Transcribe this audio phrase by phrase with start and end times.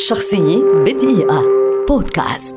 [0.00, 1.42] شخصية بدقيقة.
[1.88, 2.56] بودكاست.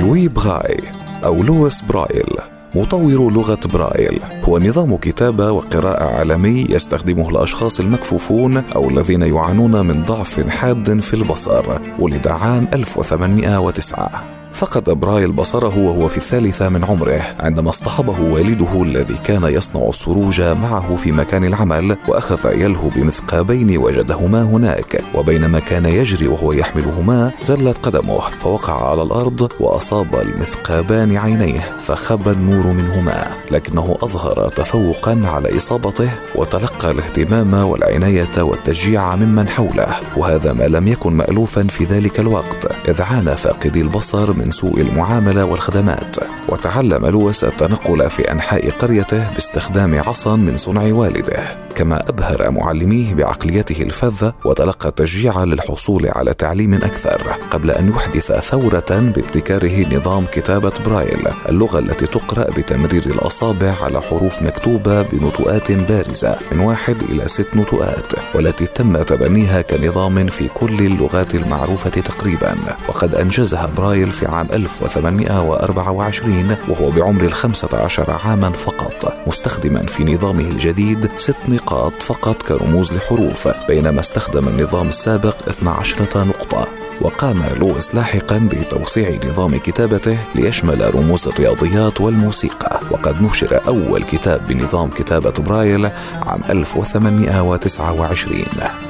[0.00, 0.76] لوي براي
[1.24, 2.36] أو لويس برايل
[2.74, 4.20] مطور لغة برايل.
[4.44, 11.14] هو نظام كتابة وقراءة عالمي يستخدمه الأشخاص المكفوفون أو الذين يعانون من ضعف حاد في
[11.14, 18.82] البصر ولد عام 1809 فقد برايل بصره وهو في الثالثة من عمره عندما اصطحبه والده
[18.82, 25.86] الذي كان يصنع السروج معه في مكان العمل وأخذ يلهو بمثقابين وجدهما هناك وبينما كان
[25.86, 33.96] يجري وهو يحملهما زلت قدمه فوقع على الأرض وأصاب المثقابان عينيه فخب النور منهما لكنه
[34.02, 41.66] أظهر تفوقا على إصابته وتلقى الاهتمام والعناية والتشجيع ممن حوله وهذا ما لم يكن مألوفا
[41.66, 46.16] في ذلك الوقت إذ عانى فاقدي البصر من سوء المعاملة والخدمات
[46.48, 51.67] وتعلم لويس التنقل في أنحاء قريته باستخدام عصا من صنع والده.
[51.78, 58.84] كما أبهر معلميه بعقليته الفذة وتلقى تشجيعا للحصول على تعليم أكثر قبل أن يحدث ثورة
[58.90, 66.60] بابتكاره نظام كتابة برايل اللغة التي تقرأ بتمرير الأصابع على حروف مكتوبة بنطوءات بارزة من
[66.60, 72.54] واحد إلى ست نطوءات والتي تم تبنيها كنظام في كل اللغات المعروفة تقريبا.
[72.88, 80.44] وقد أنجزها برايل في عام 1824 وهو بعمر الخمسة عشر عاما فقط مستخدما في نظامه
[80.44, 86.68] الجديد ست نقاط نقاط فقط كرموز لحروف بينما استخدم النظام السابق 12 نقطة.
[87.00, 92.80] وقام لويس لاحقا بتوسيع نظام كتابته ليشمل رموز الرياضيات والموسيقى.
[92.90, 95.90] وقد نشر أول كتاب بنظام كتابة برايل
[96.26, 98.87] عام 1829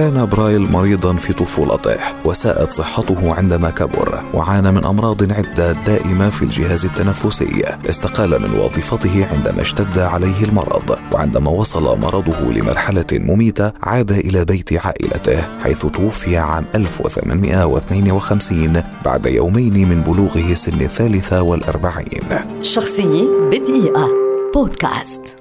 [0.00, 6.42] كان برايل مريضا في طفولته وساءت صحته عندما كبر وعانى من أمراض عدة دائمة في
[6.42, 7.62] الجهاز التنفسي.
[7.90, 14.86] استقال من وظيفته عندما اشتد عليه المرض وعندما وصل مرضه لمرحلة مميتة عاد إلى بيت
[14.86, 22.22] عائلته حيث توفي عام 1852 بعد يومين من بلوغه سن الثالثة والأربعين.
[22.62, 24.08] شخصية بدقيقة.
[24.54, 25.39] بودكاست.